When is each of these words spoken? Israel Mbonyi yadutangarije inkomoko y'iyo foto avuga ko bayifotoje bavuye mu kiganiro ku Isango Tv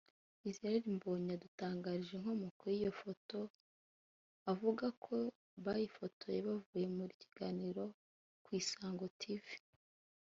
Israel 0.51 0.81
Mbonyi 0.95 1.27
yadutangarije 1.31 2.13
inkomoko 2.15 2.63
y'iyo 2.73 2.91
foto 3.01 3.37
avuga 4.51 4.85
ko 5.05 5.15
bayifotoje 5.65 6.39
bavuye 6.47 6.87
mu 6.95 7.05
kiganiro 7.19 7.83
ku 8.43 8.49
Isango 8.61 9.05
Tv 9.21 9.45